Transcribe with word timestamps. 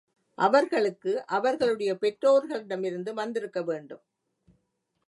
அவர்களுக்கு 0.37 1.25
அவர்களுடைய 1.27 1.97
பெற்றோர்களிடமிருந்து 1.97 3.13
வந்திருக்கவேண்டும். 3.13 4.03